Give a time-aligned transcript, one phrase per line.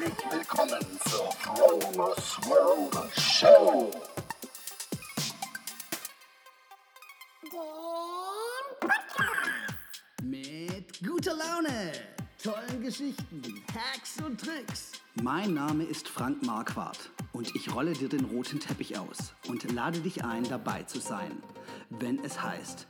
[0.00, 3.90] Herzlich willkommen zur Fromos World Show.
[10.22, 11.92] Mit guter Laune,
[12.40, 13.42] tollen Geschichten,
[13.74, 14.92] Hacks und Tricks.
[15.20, 19.98] Mein Name ist Frank Marquardt und ich rolle dir den roten Teppich aus und lade
[19.98, 21.42] dich ein, dabei zu sein,
[21.90, 22.86] wenn es heißt,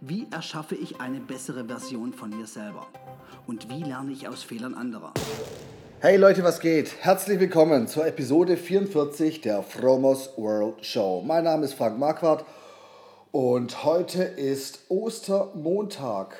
[0.00, 2.86] wie erschaffe ich eine bessere Version von mir selber
[3.48, 5.12] und wie lerne ich aus Fehlern anderer.
[6.04, 6.96] Hey Leute, was geht?
[6.98, 11.22] Herzlich willkommen zur Episode 44 der Fromos World Show.
[11.24, 12.44] Mein Name ist Frank Marquardt
[13.30, 16.34] und heute ist Ostermontag.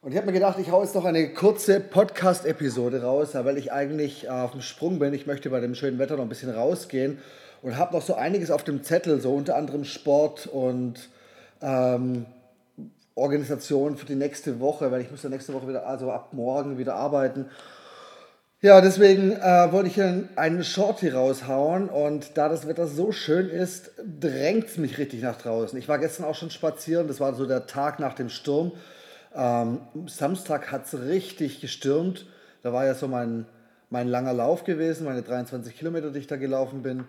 [0.00, 3.70] Und ich habe mir gedacht, ich haue jetzt noch eine kurze Podcast-Episode raus, weil ich
[3.70, 5.12] eigentlich auf dem Sprung bin.
[5.12, 7.18] Ich möchte bei dem schönen Wetter noch ein bisschen rausgehen
[7.60, 11.10] und habe noch so einiges auf dem Zettel, so unter anderem Sport und
[11.60, 12.24] ähm,
[13.14, 16.78] Organisation für die nächste Woche, weil ich muss ja nächste Woche wieder, also ab morgen
[16.78, 17.44] wieder arbeiten.
[18.62, 23.92] Ja, deswegen äh, wollte ich einen Shorty raushauen und da das Wetter so schön ist,
[24.20, 25.78] drängt es mich richtig nach draußen.
[25.78, 28.72] Ich war gestern auch schon spazieren, das war so der Tag nach dem Sturm.
[29.34, 32.26] Ähm, Samstag hat es richtig gestürmt.
[32.62, 33.46] Da war ja so mein,
[33.88, 37.04] mein langer Lauf gewesen, meine 23 Kilometer, die ich da gelaufen bin.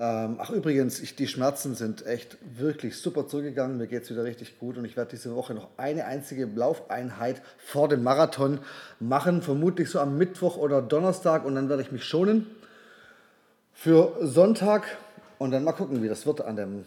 [0.00, 3.76] Ähm, ach übrigens, ich, die Schmerzen sind echt wirklich super zurückgegangen.
[3.76, 7.42] Mir geht es wieder richtig gut und ich werde diese Woche noch eine einzige Laufeinheit
[7.58, 8.60] vor dem Marathon
[8.98, 12.46] machen, vermutlich so am Mittwoch oder Donnerstag und dann werde ich mich schonen
[13.74, 14.84] für Sonntag
[15.36, 16.86] und dann mal gucken, wie das wird an dem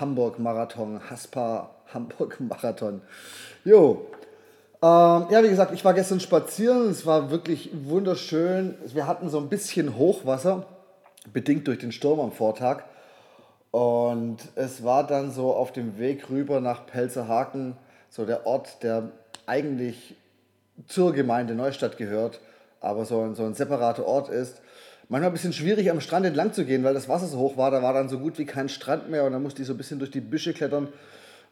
[0.00, 3.00] Hamburg-Marathon, Haspa Hamburg-Marathon.
[3.64, 4.06] Jo,
[4.82, 8.76] ähm, ja, wie gesagt, ich war gestern spazieren, es war wirklich wunderschön.
[8.86, 10.66] Wir hatten so ein bisschen Hochwasser
[11.32, 12.84] bedingt durch den Sturm am Vortag.
[13.70, 17.76] Und es war dann so auf dem Weg rüber nach Pelzerhaken,
[18.08, 19.10] so der Ort, der
[19.46, 20.16] eigentlich
[20.86, 22.40] zur Gemeinde Neustadt gehört,
[22.80, 24.60] aber so ein, so ein separater Ort ist.
[25.10, 27.70] Manchmal ein bisschen schwierig am Strand entlang zu gehen, weil das Wasser so hoch war.
[27.70, 29.78] Da war dann so gut wie kein Strand mehr und dann musste ich so ein
[29.78, 30.88] bisschen durch die Büsche klettern.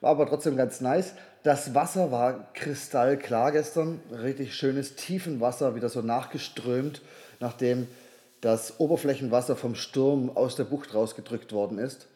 [0.02, 1.14] War aber trotzdem ganz nice.
[1.42, 4.00] Das Wasser war kristallklar gestern.
[4.12, 7.00] Richtig schönes Tiefenwasser, wieder so nachgeströmt,
[7.40, 7.86] nachdem
[8.46, 12.06] das Oberflächenwasser vom Sturm aus der Bucht rausgedrückt worden ist.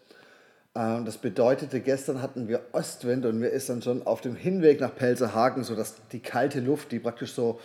[0.77, 4.81] Ähm, das bedeutete, gestern hatten wir Ostwind und mir ist dann schon auf dem Hinweg
[4.81, 7.59] nach Pelzerhaken so, dass die kalte Luft, die praktisch so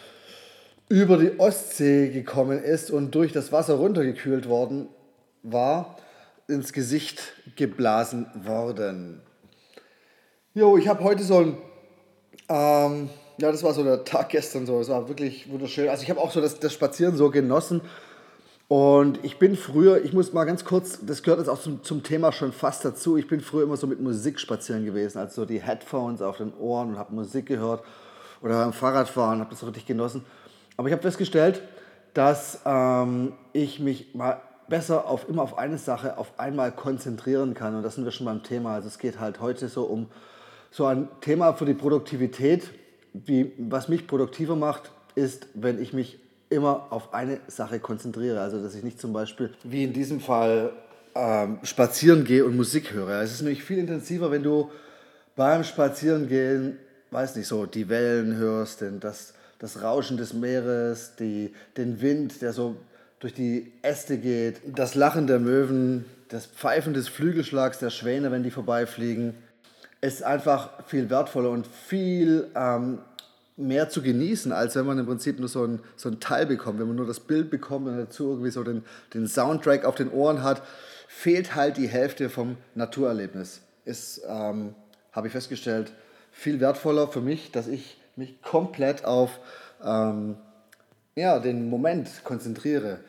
[0.89, 4.87] über die Ostsee gekommen ist und durch das Wasser runtergekühlt worden
[5.43, 5.97] war,
[6.47, 9.21] ins Gesicht geblasen worden.
[10.55, 11.57] Jo, ich habe heute so ein,
[12.49, 15.87] ähm, ja, das war so der Tag gestern so, es war wirklich wunderschön.
[15.87, 17.81] Also ich habe auch so das, das Spazieren so genossen
[18.67, 22.03] und ich bin früher, ich muss mal ganz kurz, das gehört jetzt auch zum, zum
[22.03, 25.45] Thema schon fast dazu, ich bin früher immer so mit Musik spazieren gewesen, also so
[25.45, 27.83] die Headphones auf den Ohren und habe Musik gehört
[28.41, 30.25] oder beim Fahrradfahren, habe das richtig genossen.
[30.77, 31.61] Aber ich habe festgestellt,
[32.13, 37.75] dass ähm, ich mich mal besser auf immer auf eine Sache auf einmal konzentrieren kann.
[37.75, 38.75] Und das sind wir schon beim Thema.
[38.75, 40.07] Also es geht halt heute so um
[40.71, 42.69] so ein Thema für die Produktivität.
[43.13, 48.41] Wie, was mich produktiver macht, ist, wenn ich mich immer auf eine Sache konzentriere.
[48.41, 50.71] Also, dass ich nicht zum Beispiel, wie in diesem Fall,
[51.15, 53.21] ähm, spazieren gehe und Musik höre.
[53.21, 54.69] Es ist nämlich viel intensiver, wenn du
[55.35, 56.77] beim Spazierengehen,
[57.11, 62.41] weiß nicht so, die Wellen hörst, denn das, das Rauschen des Meeres, die, den Wind,
[62.41, 62.75] der so
[63.19, 68.43] durch die Äste geht, das Lachen der Möwen, das Pfeifen des Flügelschlags der Schwäne, wenn
[68.43, 69.35] die vorbeifliegen,
[70.01, 72.99] ist einfach viel wertvoller und viel ähm,
[73.57, 76.79] mehr zu genießen, als wenn man im Prinzip nur so ein, so ein Teil bekommt.
[76.79, 78.83] Wenn man nur das Bild bekommt und dazu irgendwie so den,
[79.13, 80.61] den Soundtrack auf den Ohren hat,
[81.07, 83.61] fehlt halt die Hälfte vom Naturerlebnis.
[83.85, 84.75] Ist, ähm,
[85.11, 85.93] habe ich festgestellt,
[86.31, 89.39] viel wertvoller für mich, dass ich mich komplett auf
[89.83, 90.35] ähm,
[91.15, 92.99] ja, den Moment konzentriere.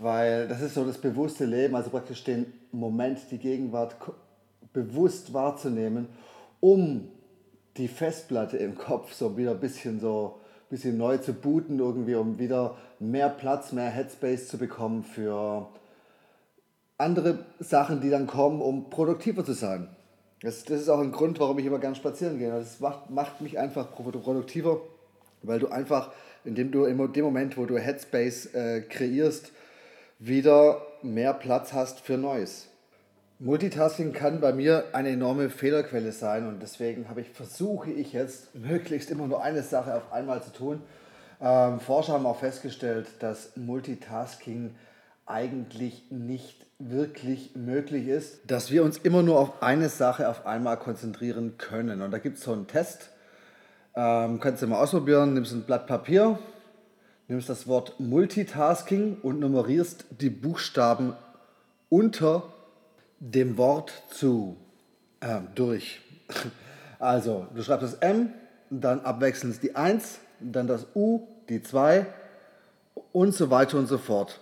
[0.00, 3.96] Weil das ist so das bewusste Leben, also praktisch den Moment, die Gegenwart
[4.72, 6.08] bewusst wahrzunehmen,
[6.60, 7.08] um
[7.78, 12.38] die Festplatte im Kopf so wieder ein bisschen so bisschen neu zu booten, irgendwie, um
[12.38, 15.68] wieder mehr Platz, mehr Headspace zu bekommen für
[16.98, 19.88] andere Sachen, die dann kommen, um produktiver zu sein.
[20.42, 22.50] Das, das ist auch ein Grund, warum ich immer gern spazieren gehe.
[22.50, 24.80] Das macht, macht mich einfach produktiver,
[25.42, 26.12] weil du einfach,
[26.44, 29.52] indem du in dem Moment, wo du Headspace äh, kreierst,
[30.18, 32.67] wieder mehr Platz hast für Neues.
[33.40, 38.52] Multitasking kann bei mir eine enorme Fehlerquelle sein und deswegen habe ich, versuche ich jetzt
[38.56, 40.82] möglichst immer nur eine Sache auf einmal zu tun.
[41.40, 44.74] Ähm, Forscher haben auch festgestellt, dass Multitasking
[45.24, 50.76] eigentlich nicht wirklich möglich ist, dass wir uns immer nur auf eine Sache auf einmal
[50.76, 52.02] konzentrieren können.
[52.02, 53.10] Und da gibt es so einen Test,
[53.94, 56.40] ähm, kannst du mal ausprobieren, nimmst ein Blatt Papier,
[57.28, 61.14] nimmst das Wort Multitasking und nummerierst die Buchstaben
[61.88, 62.42] unter
[63.20, 64.56] dem Wort zu
[65.20, 66.00] äh, durch.
[67.00, 68.32] Also, du schreibst das M,
[68.70, 72.06] dann abwechselnd die 1, dann das U, die 2
[73.12, 74.40] und so weiter und so fort.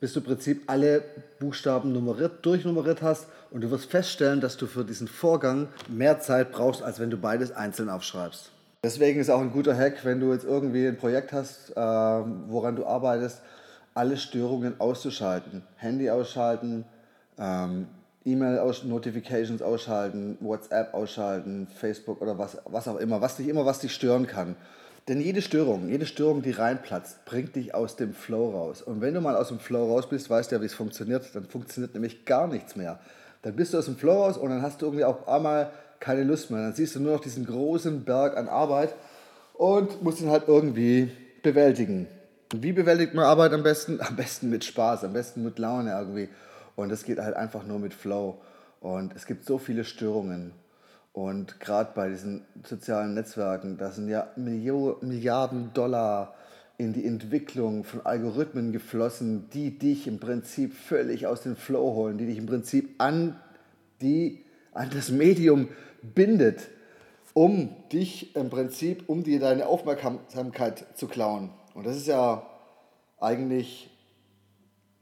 [0.00, 1.02] Bis du im Prinzip alle
[1.38, 6.50] Buchstaben nummeriert, durchnummeriert hast und du wirst feststellen, dass du für diesen Vorgang mehr Zeit
[6.50, 8.52] brauchst, als wenn du beides einzeln aufschreibst.
[8.82, 12.76] Deswegen ist auch ein guter Hack, wenn du jetzt irgendwie ein Projekt hast, äh, woran
[12.76, 13.42] du arbeitest,
[13.92, 15.62] alle Störungen auszuschalten.
[15.76, 16.84] Handy ausschalten,
[17.38, 17.88] ähm,
[18.32, 23.94] E-Mail-Notifications ausschalten, WhatsApp ausschalten, Facebook oder was, was auch immer, was dich immer, was dich
[23.94, 24.56] stören kann.
[25.08, 28.82] Denn jede Störung, jede Störung, die reinplatzt, bringt dich aus dem Flow raus.
[28.82, 31.34] Und wenn du mal aus dem Flow raus bist, weißt du ja, wie es funktioniert,
[31.34, 33.00] dann funktioniert nämlich gar nichts mehr.
[33.42, 36.24] Dann bist du aus dem Flow raus und dann hast du irgendwie auch einmal keine
[36.24, 36.60] Lust mehr.
[36.60, 38.94] Dann siehst du nur noch diesen großen Berg an Arbeit
[39.54, 41.10] und musst ihn halt irgendwie
[41.42, 42.06] bewältigen.
[42.54, 44.00] Wie bewältigt man Arbeit am besten?
[44.00, 46.28] Am besten mit Spaß, am besten mit Laune irgendwie.
[46.78, 48.38] Und das geht halt einfach nur mit Flow.
[48.80, 50.52] Und es gibt so viele Störungen.
[51.12, 56.36] Und gerade bei diesen sozialen Netzwerken, da sind ja Milliarden Dollar
[56.76, 62.16] in die Entwicklung von Algorithmen geflossen, die dich im Prinzip völlig aus dem Flow holen,
[62.16, 63.34] die dich im Prinzip an,
[64.00, 65.70] die, an das Medium
[66.02, 66.68] bindet,
[67.34, 71.50] um dich im Prinzip, um dir deine Aufmerksamkeit zu klauen.
[71.74, 72.46] Und das ist ja
[73.18, 73.90] eigentlich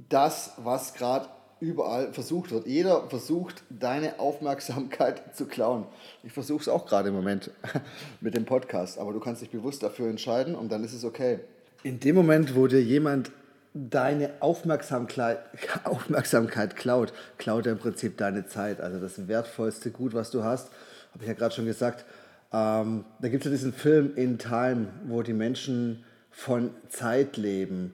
[0.08, 1.28] das, was gerade
[1.60, 2.66] überall versucht wird.
[2.66, 5.84] Jeder versucht, deine Aufmerksamkeit zu klauen.
[6.22, 7.50] Ich versuche es auch gerade im Moment
[8.20, 11.40] mit dem Podcast, aber du kannst dich bewusst dafür entscheiden und dann ist es okay.
[11.82, 13.30] In dem Moment, wo dir jemand
[13.72, 15.38] deine Aufmerksamkeit,
[15.84, 18.80] Aufmerksamkeit klaut, klaut er im Prinzip deine Zeit.
[18.80, 20.70] Also das wertvollste Gut, was du hast,
[21.12, 22.04] habe ich ja gerade schon gesagt.
[22.52, 27.92] Ähm, da gibt es ja diesen Film In Time, wo die Menschen von Zeit leben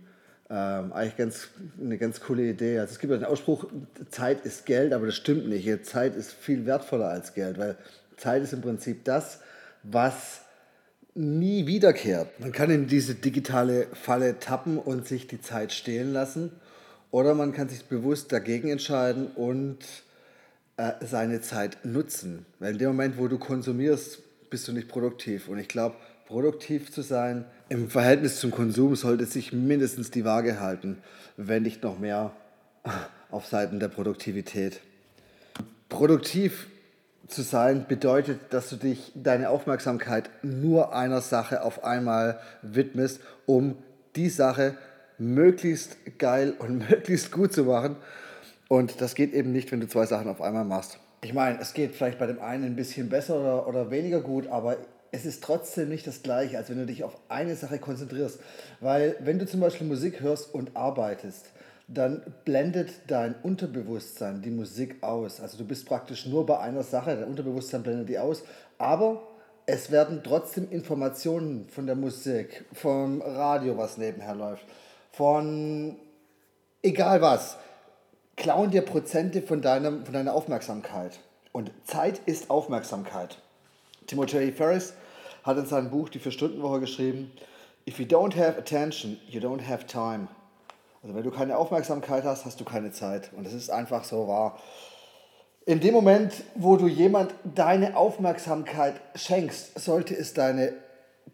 [0.53, 1.49] ähm, eigentlich ganz,
[1.81, 2.79] eine ganz coole Idee.
[2.79, 3.65] Also es gibt ja den Ausspruch,
[4.11, 5.87] Zeit ist Geld, aber das stimmt nicht.
[5.87, 7.77] Zeit ist viel wertvoller als Geld, weil
[8.19, 9.41] Zeit ist im Prinzip das,
[9.83, 10.43] was
[11.15, 12.39] nie wiederkehrt.
[12.39, 16.53] Man kann in diese digitale Falle tappen und sich die Zeit stehlen lassen
[17.11, 19.79] oder man kann sich bewusst dagegen entscheiden und
[20.77, 22.45] äh, seine Zeit nutzen.
[22.59, 24.21] Weil in dem Moment, wo du konsumierst,
[24.51, 25.49] bist du nicht produktiv.
[25.49, 25.97] Und ich glaube,
[26.33, 27.45] produktiv zu sein.
[27.69, 30.97] Im Verhältnis zum Konsum sollte sich mindestens die Waage halten,
[31.37, 32.33] wenn nicht noch mehr
[33.31, 34.81] auf Seiten der Produktivität.
[35.91, 36.69] Produktiv
[37.27, 43.77] zu sein bedeutet, dass du dich deine Aufmerksamkeit nur einer Sache auf einmal widmest, um
[44.17, 44.75] die Sache
[45.19, 47.97] möglichst geil und möglichst gut zu machen.
[48.69, 50.99] Und das geht eben nicht, wenn du zwei Sachen auf einmal machst.
[51.25, 54.47] Ich meine, es geht vielleicht bei dem einen ein bisschen besser oder, oder weniger gut,
[54.47, 54.79] aber
[55.13, 58.41] es ist trotzdem nicht das gleiche, als wenn du dich auf eine Sache konzentrierst.
[58.81, 61.51] Weil wenn du zum Beispiel Musik hörst und arbeitest,
[61.87, 65.41] dann blendet dein Unterbewusstsein die Musik aus.
[65.41, 68.43] Also du bist praktisch nur bei einer Sache, dein Unterbewusstsein blendet die aus,
[68.79, 69.23] aber
[69.67, 74.65] es werden trotzdem Informationen von der Musik, vom Radio, was nebenher läuft,
[75.13, 75.97] von
[76.83, 77.59] egal was,
[78.37, 81.21] klauen dir Prozente von, deinem, von deiner Aufmerksamkeit.
[81.53, 83.37] Und Zeit ist Aufmerksamkeit.
[84.07, 84.95] Timothy Ferris
[85.43, 87.33] hat in seinem Buch Die Vier-Stunden-Woche geschrieben,
[87.89, 90.29] If you don't have attention, you don't have time.
[91.03, 93.31] Also wenn du keine Aufmerksamkeit hast, hast du keine Zeit.
[93.37, 94.59] Und das ist einfach so wahr.
[95.67, 100.75] In dem Moment, wo du jemand deine Aufmerksamkeit schenkst, sollte es deine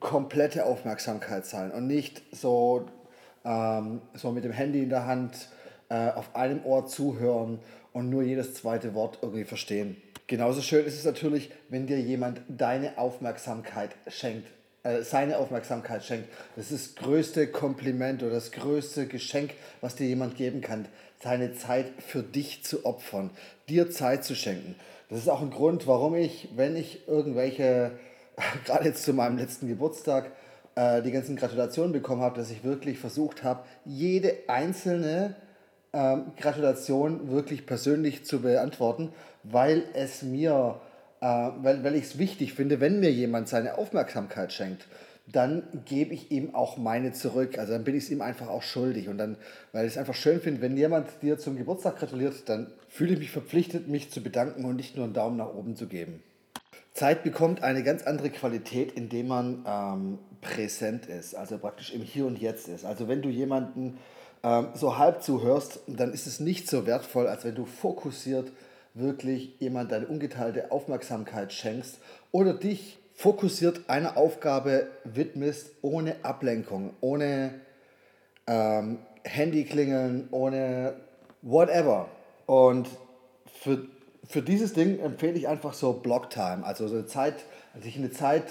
[0.00, 2.86] komplette Aufmerksamkeit sein und nicht so,
[3.44, 5.48] ähm, so mit dem Handy in der Hand
[5.88, 7.58] äh, auf einem Ohr zuhören
[7.92, 10.00] und nur jedes zweite Wort irgendwie verstehen.
[10.28, 14.46] Genauso schön ist es natürlich, wenn dir jemand deine Aufmerksamkeit schenkt,
[14.82, 16.28] äh, seine Aufmerksamkeit schenkt.
[16.54, 20.86] Das ist das größte Kompliment oder das größte Geschenk, was dir jemand geben kann,
[21.22, 23.30] seine Zeit für dich zu opfern,
[23.70, 24.74] dir Zeit zu schenken.
[25.08, 27.92] Das ist auch ein Grund, warum ich, wenn ich irgendwelche,
[28.66, 30.30] gerade jetzt zu meinem letzten Geburtstag,
[30.74, 35.36] äh, die ganzen Gratulationen bekommen habe, dass ich wirklich versucht habe, jede einzelne
[35.92, 39.10] ähm, Gratulation wirklich persönlich zu beantworten,
[39.42, 40.80] weil es mir,
[41.20, 44.86] äh, weil, weil ich es wichtig finde, wenn mir jemand seine Aufmerksamkeit schenkt,
[45.30, 47.58] dann gebe ich ihm auch meine zurück.
[47.58, 49.08] Also dann bin ich es ihm einfach auch schuldig.
[49.08, 49.36] Und dann,
[49.72, 53.18] weil ich es einfach schön finde, wenn jemand dir zum Geburtstag gratuliert, dann fühle ich
[53.18, 56.22] mich verpflichtet, mich zu bedanken und nicht nur einen Daumen nach oben zu geben.
[56.94, 62.26] Zeit bekommt eine ganz andere Qualität, indem man ähm, präsent ist, also praktisch im Hier
[62.26, 62.84] und Jetzt ist.
[62.84, 63.98] Also wenn du jemanden
[64.42, 68.50] ähm, so halb zuhörst, dann ist es nicht so wertvoll, als wenn du fokussiert
[68.94, 71.98] wirklich jemand deine ungeteilte Aufmerksamkeit schenkst
[72.32, 77.54] oder dich fokussiert einer Aufgabe widmest, ohne Ablenkung, ohne
[78.46, 80.94] ähm, Handy klingeln, ohne
[81.42, 82.08] whatever.
[82.46, 82.88] Und
[83.60, 83.86] für,
[84.28, 87.34] für dieses Ding empfehle ich einfach so Blocktime, also so eine Zeit,
[87.80, 88.44] sich eine Zeit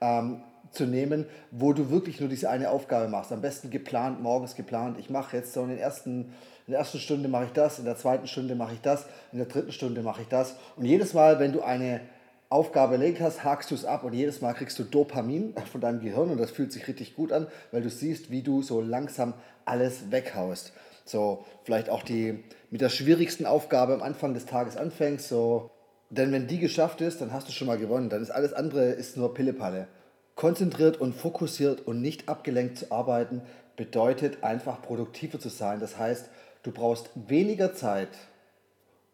[0.00, 3.32] ähm, zu nehmen, wo du wirklich nur diese eine Aufgabe machst.
[3.32, 4.98] Am besten geplant, morgens geplant.
[4.98, 6.32] Ich mache jetzt so in, den ersten,
[6.66, 9.38] in der ersten Stunde mache ich das, in der zweiten Stunde mache ich das, in
[9.38, 10.56] der dritten Stunde mache ich das.
[10.76, 12.00] Und jedes Mal, wenn du eine
[12.48, 16.00] Aufgabe erledigt hast, hakst du es ab und jedes Mal kriegst du Dopamin von deinem
[16.00, 19.34] Gehirn und das fühlt sich richtig gut an, weil du siehst, wie du so langsam
[19.64, 20.72] alles weghaust.
[21.04, 25.70] So, vielleicht auch die mit der schwierigsten Aufgabe am Anfang des Tages anfängst, so,
[26.10, 28.90] denn wenn die geschafft ist, dann hast du schon mal gewonnen, dann ist alles andere
[28.90, 29.88] ist nur Pillepalle.
[30.34, 33.42] Konzentriert und fokussiert und nicht abgelenkt zu arbeiten
[33.76, 35.80] bedeutet einfach produktiver zu sein.
[35.80, 36.28] Das heißt,
[36.62, 38.08] du brauchst weniger Zeit,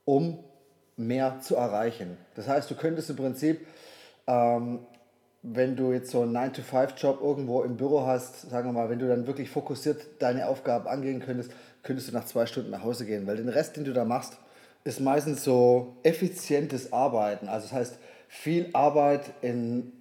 [0.05, 0.39] um
[0.97, 2.17] mehr zu erreichen.
[2.35, 3.67] Das heißt, du könntest im Prinzip,
[4.27, 4.81] ähm,
[5.43, 9.07] wenn du jetzt so einen 9-to-5-Job irgendwo im Büro hast, sagen wir mal, wenn du
[9.07, 13.27] dann wirklich fokussiert deine Aufgaben angehen könntest, könntest du nach zwei Stunden nach Hause gehen,
[13.27, 14.37] weil den Rest, den du da machst,
[14.85, 17.49] ist meistens so effizientes Arbeiten.
[17.49, 17.99] Also das heißt,
[18.29, 19.93] viel Arbeit in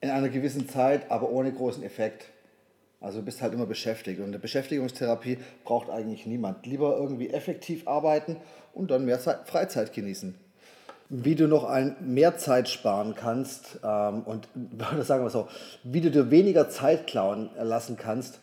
[0.00, 2.26] in einer gewissen Zeit, aber ohne großen Effekt.
[3.00, 4.20] Also du bist halt immer beschäftigt.
[4.20, 6.66] Und eine Beschäftigungstherapie braucht eigentlich niemand.
[6.66, 8.36] Lieber irgendwie effektiv arbeiten
[8.74, 10.34] und dann mehr Zeit, Freizeit genießen.
[11.08, 14.48] Wie du noch ein mehr Zeit sparen kannst ähm, und
[15.00, 15.48] sagen wir so,
[15.82, 18.38] wie du dir weniger Zeit klauen lassen kannst,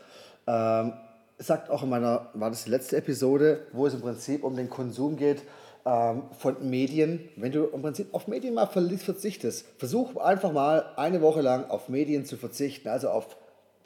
[0.48, 0.94] ähm,
[1.38, 4.70] sagt auch in meiner, war das die letzte Episode, wo es im Prinzip um den
[4.70, 5.44] Konsum geht,
[5.88, 11.42] von Medien, wenn du im Prinzip auf Medien mal verzichtest, versuch einfach mal eine Woche
[11.42, 13.38] lang auf Medien zu verzichten, also auf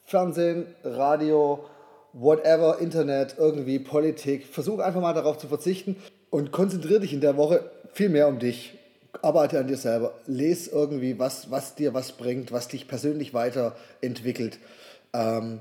[0.05, 1.63] Fernsehen, Radio,
[2.13, 4.47] whatever, Internet, irgendwie Politik.
[4.47, 5.95] Versuch einfach mal darauf zu verzichten
[6.31, 8.77] und konzentriere dich in der Woche viel mehr um dich.
[9.21, 14.57] Arbeite an dir selber, lese irgendwie, was, was dir was bringt, was dich persönlich weiterentwickelt.
[15.13, 15.59] Ähm,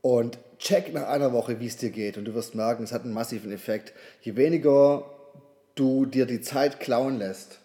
[0.00, 2.16] und check nach einer Woche, wie es dir geht.
[2.16, 3.92] Und du wirst merken, es hat einen massiven Effekt.
[4.22, 5.04] Je weniger
[5.74, 7.58] du dir die Zeit klauen lässt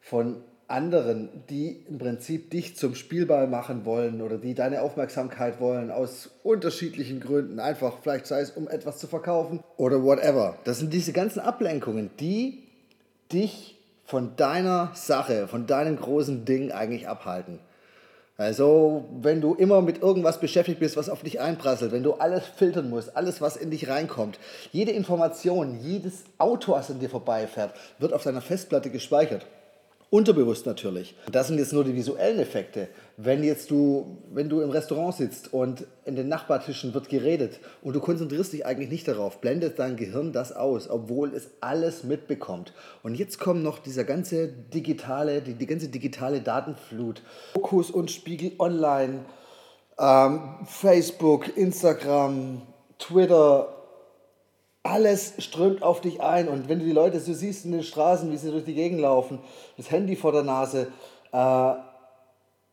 [0.00, 5.90] von anderen, die im Prinzip dich zum Spielball machen wollen oder die deine Aufmerksamkeit wollen
[5.90, 10.56] aus unterschiedlichen Gründen, einfach vielleicht sei es um etwas zu verkaufen oder whatever.
[10.64, 12.62] Das sind diese ganzen Ablenkungen, die
[13.32, 17.58] dich von deiner Sache, von deinem großen Ding eigentlich abhalten.
[18.36, 22.44] Also, wenn du immer mit irgendwas beschäftigt bist, was auf dich einprasselt, wenn du alles
[22.44, 24.40] filtern musst, alles, was in dich reinkommt,
[24.72, 29.46] jede Information, jedes Auto, was an dir vorbeifährt, wird auf deiner Festplatte gespeichert.
[30.14, 31.16] Unterbewusst natürlich.
[31.32, 32.86] Das sind jetzt nur die visuellen Effekte.
[33.16, 37.96] Wenn jetzt du, wenn du im Restaurant sitzt und in den Nachbartischen wird geredet und
[37.96, 42.72] du konzentrierst dich eigentlich nicht darauf, blendet dein Gehirn das aus, obwohl es alles mitbekommt.
[43.02, 47.20] Und jetzt kommt noch dieser ganze digitale, die, die ganze digitale Datenflut.
[47.54, 49.24] Fokus und Spiegel Online,
[49.98, 52.62] ähm, Facebook, Instagram,
[53.00, 53.83] Twitter,
[54.84, 56.46] alles strömt auf dich ein.
[56.46, 59.00] Und wenn du die Leute so siehst in den Straßen, wie sie durch die Gegend
[59.00, 59.40] laufen,
[59.76, 60.88] das Handy vor der Nase,
[61.32, 61.72] äh,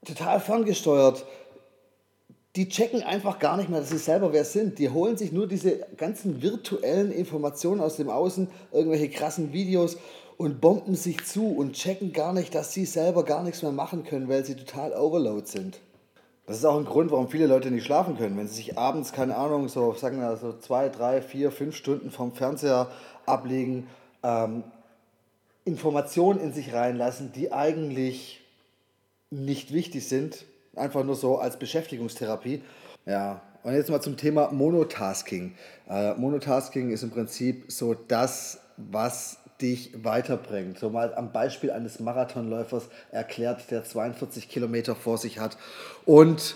[0.05, 1.25] total ferngesteuert,
[2.57, 4.77] die checken einfach gar nicht mehr, dass sie selber wer sind.
[4.77, 9.97] Die holen sich nur diese ganzen virtuellen Informationen aus dem Außen, irgendwelche krassen Videos
[10.35, 14.03] und bomben sich zu und checken gar nicht, dass sie selber gar nichts mehr machen
[14.03, 15.79] können, weil sie total overload sind.
[16.47, 18.37] Das ist auch ein Grund, warum viele Leute nicht schlafen können.
[18.37, 22.11] Wenn sie sich abends, keine Ahnung, so sagen wir so zwei, drei, vier, fünf Stunden
[22.11, 22.89] vom Fernseher
[23.25, 23.87] ablegen,
[24.23, 24.63] ähm,
[25.63, 28.41] Informationen in sich reinlassen, die eigentlich
[29.29, 30.45] nicht wichtig sind,
[30.75, 32.61] einfach nur so als Beschäftigungstherapie.
[33.05, 35.53] Ja, und jetzt mal zum Thema Monotasking.
[35.87, 40.79] Äh, Monotasking ist im Prinzip so das, was dich weiterbringt.
[40.79, 45.57] So mal am Beispiel eines Marathonläufers erklärt, der 42 Kilometer vor sich hat
[46.05, 46.55] und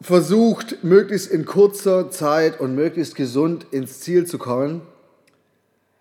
[0.00, 4.82] versucht, möglichst in kurzer Zeit und möglichst gesund ins Ziel zu kommen.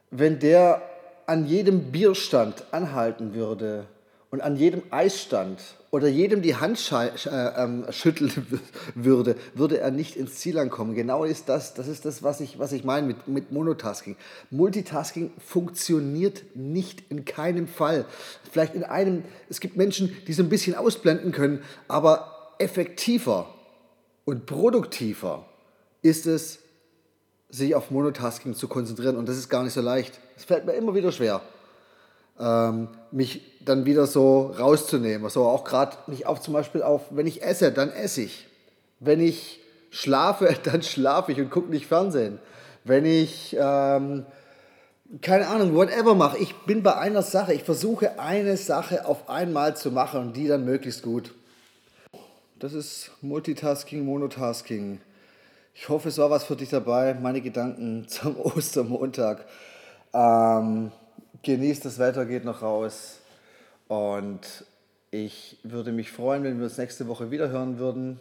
[0.09, 0.81] Wenn der
[1.25, 3.85] an jedem Bierstand anhalten würde
[4.31, 5.59] und an jedem Eisstand
[5.91, 8.31] oder jedem die Hand äh, ähm, schütteln
[8.95, 10.93] würde, würde er nicht ins Ziel ankommen.
[10.93, 14.15] Genau ist das, das ist das, was ich, was ich meine mit, mit Monotasking.
[14.51, 18.05] Multitasking funktioniert nicht in keinem Fall.
[18.51, 23.51] Vielleicht in einem, es gibt Menschen, die so ein bisschen ausblenden können, aber effektiver
[24.25, 25.45] und produktiver
[26.03, 26.59] ist es,
[27.51, 29.17] sich auf Monotasking zu konzentrieren.
[29.17, 30.19] Und das ist gar nicht so leicht.
[30.37, 31.41] Es fällt mir immer wieder schwer
[32.39, 35.29] ähm, mich dann wieder so rauszunehmen.
[35.29, 38.47] So auch gerade nicht auf zum Beispiel auf, wenn ich esse, dann esse ich.
[38.99, 39.59] Wenn ich
[39.91, 42.39] schlafe, dann schlafe ich und gucke nicht Fernsehen.
[42.83, 44.25] Wenn ich, ähm,
[45.21, 49.75] keine Ahnung, whatever mache, ich bin bei einer Sache, ich versuche eine Sache auf einmal
[49.75, 51.33] zu machen und die dann möglichst gut.
[52.59, 54.99] Das ist Multitasking, Monotasking.
[55.73, 57.13] Ich hoffe, es war was für dich dabei.
[57.13, 59.45] Meine Gedanken zum Ostermontag.
[60.13, 60.91] Ähm,
[61.43, 63.19] genießt das Wetter, geht noch raus.
[63.87, 64.41] Und
[65.11, 68.19] ich würde mich freuen, wenn wir uns nächste Woche wieder hören würden.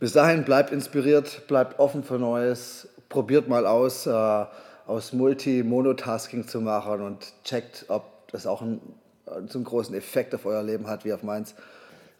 [0.00, 4.44] Bis dahin bleibt inspiriert, bleibt offen für Neues, probiert mal aus, äh,
[4.86, 8.80] aus Multi-Monotasking zu machen und checkt, ob das auch einen,
[9.48, 11.54] so einen großen Effekt auf euer Leben hat wie auf meins.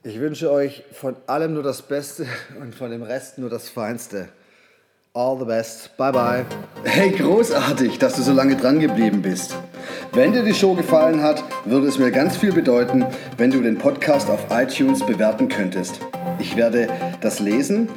[0.03, 2.27] Ich wünsche euch von allem nur das Beste
[2.61, 4.29] und von dem Rest nur das Feinste.
[5.15, 5.97] All the best.
[5.97, 6.47] Bye bye.
[6.85, 9.57] Hey, großartig, dass du so lange dran geblieben bist.
[10.17, 13.05] Wenn dir die Show gefallen hat, würde es mir ganz viel bedeuten,
[13.37, 16.01] wenn du den Podcast auf iTunes bewerten könntest.
[16.39, 16.89] Ich werde
[17.21, 17.91] das lesen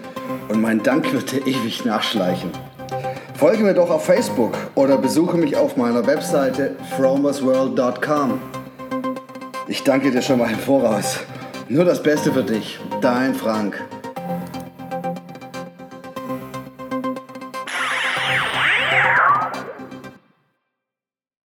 [0.50, 2.52] und mein Dank wird dir ewig nachschleichen.
[3.36, 8.42] Folge mir doch auf Facebook oder besuche mich auf meiner Webseite fromersworld.com.
[9.70, 11.22] Ich danke dir schon mal im Voraus.
[11.70, 13.82] Nur das Beste für dich, dein Frank.